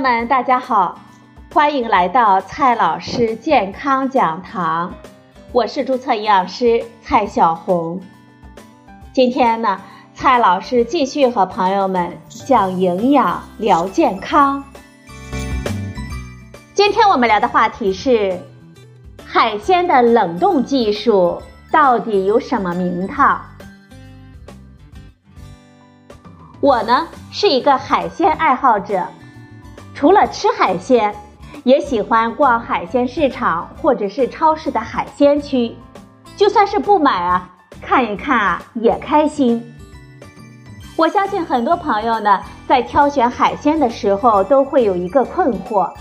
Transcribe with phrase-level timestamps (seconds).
[0.00, 0.98] 友们，大家好，
[1.52, 4.94] 欢迎来到蔡老师健康讲堂，
[5.52, 8.00] 我是注册营养师蔡小红。
[9.12, 9.78] 今天呢，
[10.14, 14.64] 蔡老师继续和朋友们讲营养聊健康。
[16.72, 18.40] 今天我们聊的话题是
[19.22, 23.38] 海鲜的冷冻技术到底有什么名堂？
[26.62, 29.06] 我呢是一个海鲜爱好者，
[30.00, 31.14] 除了吃海鲜，
[31.62, 35.76] 也喜欢逛海鲜市场或者是超市的海鲜区。
[36.38, 37.46] 就算是不买啊，
[37.82, 39.62] 看一看啊也开心。
[40.96, 45.92] 我相信很多朋友呢在挑选海鲜的时候都会有一个困惑，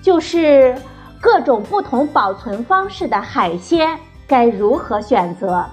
[0.00, 0.80] 就是
[1.20, 3.98] 各种不同保存方式的海鲜
[4.28, 5.66] 该如何选择。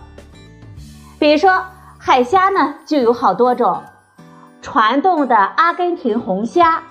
[1.19, 1.63] 比如说
[1.99, 3.83] 海虾呢就有好多种。
[4.63, 6.83] 传冻的阿根廷红虾，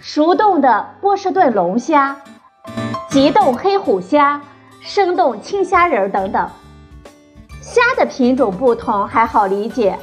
[0.00, 2.16] 熟冻的波士顿龙虾，
[3.08, 4.40] 急冻黑虎虾，
[4.80, 6.48] 生冻青虾仁等等。
[7.60, 9.98] 虾的品种不同还好理解，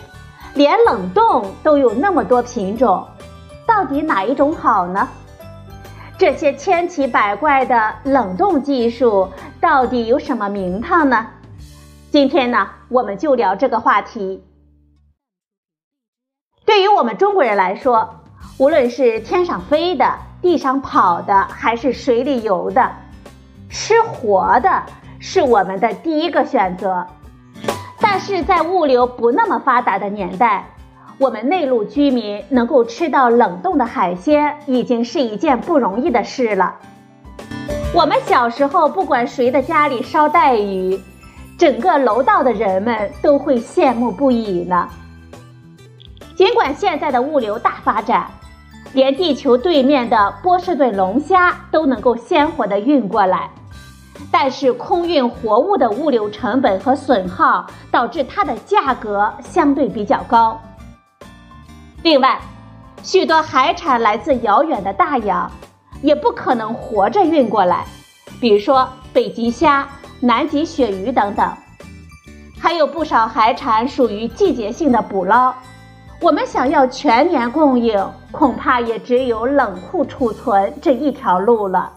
[0.55, 3.07] 连冷冻都有那么多品种，
[3.67, 5.07] 到底哪一种好呢？
[6.17, 11.27] 这些千奇百怪的冷冻技术到底有什么名堂呢？
[12.11, 14.43] 今天呢，我们就聊这个话题。
[16.65, 18.20] 对于我们中国人来说，
[18.61, 20.05] 无论是天上飞的、
[20.39, 22.91] 地上跑的，还是水里游的，
[23.71, 24.83] 吃活的
[25.17, 27.03] 是我们的第一个选择。
[27.99, 30.63] 但是在物流不那么发达的年代，
[31.17, 36.75] 我们内陆居民能够吃到冷冻的海鲜，已经是一件不容易的事了。
[37.95, 41.01] 我们小时候，不管谁的家里烧带鱼，
[41.57, 44.87] 整个楼道的人们都会羡慕不已呢。
[46.35, 48.27] 尽管现在的物流大发展，
[48.93, 53.49] 连地球对面的波士顿龙虾都能够鲜活的运过来，
[54.29, 60.59] 但是空运活物的物流成本和损耗导致它的价格相对比较高。
[62.03, 62.39] 另外，
[63.01, 65.49] 许多海产来自遥远的大洋，
[66.01, 67.85] 也不可能活着运过来，
[68.41, 69.87] 比如说北极虾、
[70.19, 71.49] 南极鳕鱼等等，
[72.59, 75.53] 还有不少海产属于季节性的捕捞。
[76.21, 77.99] 我们想要全年供应，
[78.31, 81.91] 恐怕也只有冷库储存这一条路了。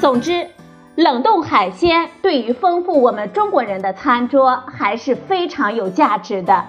[0.00, 0.46] 总之，
[0.94, 6.64] 冷冻海鲜对于丰富我们中国人的餐桌还是非常有价值的。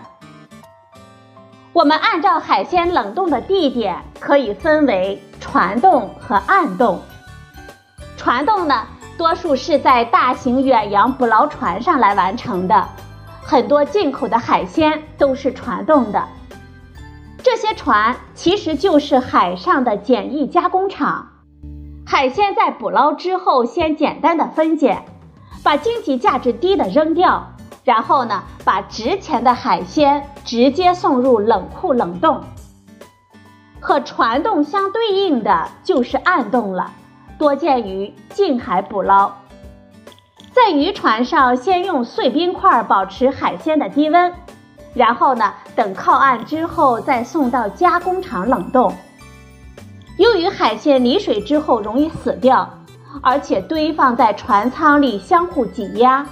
[1.71, 6.99] 我们按照海鲜冷冻的地点，可以分为船冻和暗冻。
[8.17, 8.87] 船冻呢，
[9.19, 12.89] 多数是在大型远洋捕捞船上来完成的，
[13.43, 16.27] 很多进口的海鲜都是传冻的。
[17.41, 21.29] 这些船其实就是海上的简易加工厂，
[22.05, 25.03] 海鲜在捕捞之后，先简单的分拣，
[25.63, 27.47] 把经济价值低的扔掉，
[27.85, 32.41] 然后呢，把值钱的海鲜直接送入冷库冷冻。
[33.79, 36.91] 和船冻相对应的就是暗冻了，
[37.37, 39.31] 多见于近海捕捞，
[40.51, 44.33] 在渔船上先用碎冰块保持海鲜的低温。
[44.99, 48.93] 然后呢，等靠岸之后再送到加工厂冷冻。
[50.17, 52.69] 由于海鲜离水之后容易死掉，
[53.21, 56.27] 而且堆放在船舱里相互挤压，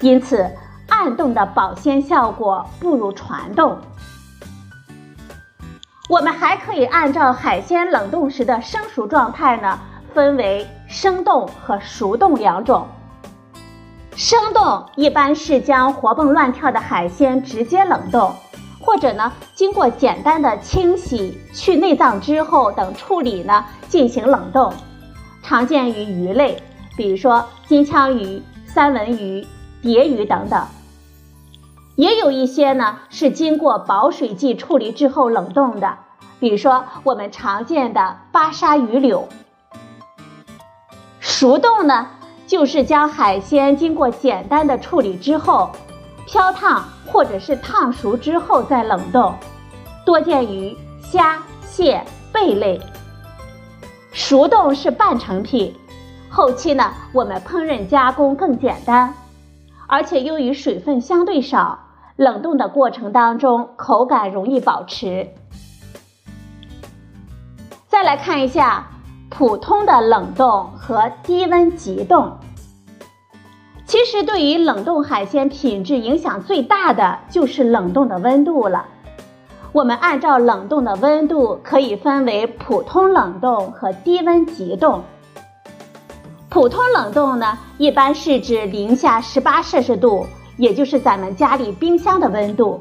[0.00, 0.50] 因此
[0.88, 3.76] 暗冻的保鲜效果不如传冻。
[6.08, 9.78] 我们还可以按照海鲜冷冻时的生熟状态呢，
[10.14, 12.88] 分为生冻和熟冻两种。
[14.16, 18.34] 生冻一般是将活蹦乱跳的海鲜直接冷冻，
[18.80, 24.72] 或者呢经过简单的清洗、去内脏之后等处理呢进行冷冻，
[25.42, 26.62] 常见于鱼类，
[26.96, 29.46] 比如说金枪鱼、三文鱼、
[29.82, 30.66] 蝶鱼等等。
[31.94, 35.98] 也有一些呢是经过保水剂处理之后冷冻的，
[36.40, 39.28] 比如说我们常见的巴沙鱼柳。
[41.20, 42.08] 熟冻呢？
[42.46, 45.70] 就是将海鲜经过简单的处理之后，
[46.26, 49.34] 漂烫或者是烫熟之后再冷冻，
[50.04, 52.02] 多见于虾、蟹、
[52.32, 52.80] 贝类。
[54.12, 55.74] 熟冻是半成品，
[56.30, 59.12] 后期呢我们烹饪加工更简单，
[59.88, 61.78] 而且由于水分相对少，
[62.14, 65.28] 冷冻的过程当中口感容易保持。
[67.88, 68.86] 再来看一下。
[69.28, 72.32] 普通的冷冻和低温急冻，
[73.84, 78.86] 其实对于冷冻海鲜品质影响最大的就是冷冻的温度了。
[79.72, 85.02] 我们按照冷冻的温度可以分为普通冷冻和低温急冻。
[86.48, 90.24] 普通冷冻呢，一般是指零下十八摄氏度，
[90.56, 92.80] 也就是咱们家里冰箱的温度；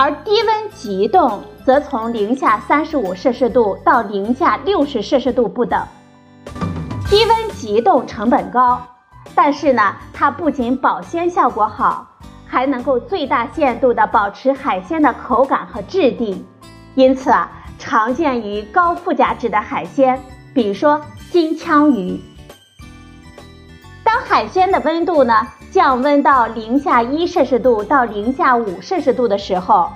[0.00, 5.84] 而低温急冻则从零下三十五摄氏度到零下六十摄氏度不等。
[7.10, 8.80] 低温急冻成本高，
[9.34, 12.06] 但是呢，它不仅保鲜效果好，
[12.46, 16.46] 还能够最大限度的保持海鲜的口感和质地，
[16.94, 20.22] 因此啊，常见于高附加值的海鲜，
[20.54, 21.00] 比如说
[21.32, 22.20] 金枪鱼。
[24.04, 29.90] 当海鲜的温度呢降温到零下一摄氏度到零下五摄氏度的时候，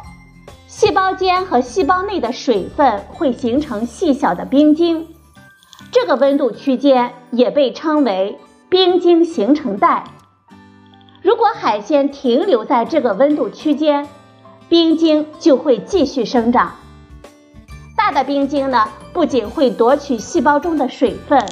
[0.66, 5.06] 细胞间和细胞内的水分会形成细小的冰晶。
[5.90, 8.38] 这个温度区间也被称为
[8.68, 10.04] 冰晶形成带。
[11.22, 14.08] 如果海鲜停留在这个温度区间，
[14.68, 16.72] 冰晶就会继续生长。
[17.96, 21.46] 大的冰晶呢，不仅会夺取细胞中的水分，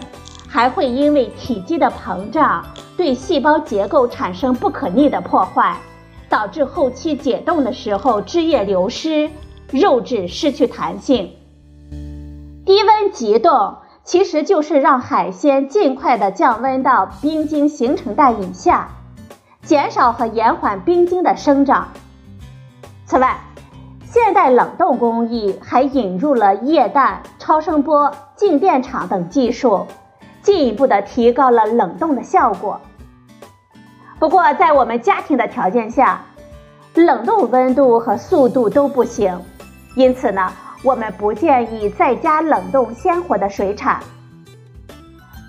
[0.48, 2.64] 还会因为体积的膨胀，
[3.00, 5.78] 对细胞结构产生不可逆的破坏，
[6.28, 9.30] 导致后期解冻的时候汁液流失，
[9.70, 11.32] 肉质失去弹性。
[12.66, 13.78] 低温急冻。
[14.04, 18.88] 其实就是让海鲜尽快的降温到冰晶形成带以下，
[19.62, 21.88] 减少和延缓冰晶的生长。
[23.06, 23.38] 此外，
[24.04, 29.86] 现代冷冻工艺还引入了液氮、超声波、静电场等技术，
[30.42, 32.78] 进一步的提高了冷冻的效果。
[34.20, 36.22] 不过，在我们家庭的条件下，
[36.94, 39.40] 冷冻温度和速度都不行，
[39.96, 40.52] 因此呢。
[40.82, 44.00] 我们不建议在家冷冻鲜活的水产，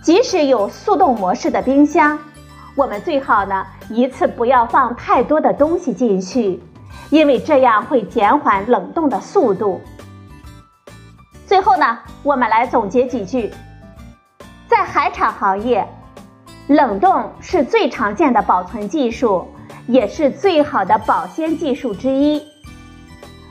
[0.04, 2.20] 即使有速冻模式的冰箱，
[2.76, 6.62] 我们最好呢一次不要放太多的东西进去，
[7.10, 9.80] 因为这样会减缓冷冻的速度。
[11.48, 13.54] 最后呢，我们来总结几句：
[14.68, 15.88] 在海产行业，
[16.72, 19.46] 冷冻是最常见的保存技术，
[19.88, 22.42] 也是最好的保鲜技术之一。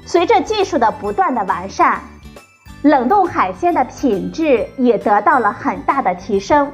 [0.06, 2.00] 随着技术的不断的完善，
[2.80, 6.72] 冷冻海鲜的品质也得到了很大的提升。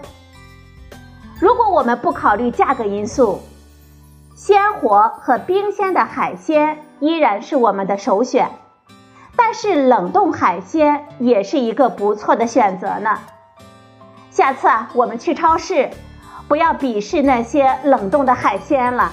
[1.40, 3.40] 如果我们不考虑价格因素，
[4.36, 8.48] 鲜活和冰鲜的海鲜依然是我们的首选。
[9.34, 13.18] 但是冷冻海鲜也是一个不错的选择呢。
[14.30, 15.90] 下次，我们去超市，
[16.48, 19.12] 不要鄙视那些冷冻的海鲜了，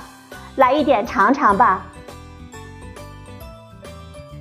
[0.56, 1.86] 来一点尝尝吧。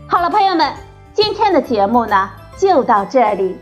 [0.06, 0.74] 好了，朋友们，
[1.14, 3.58] 今天的节目呢就到这里，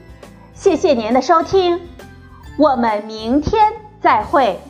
[0.53, 1.81] 谢谢您的收听，
[2.59, 4.61] 我们明天再会。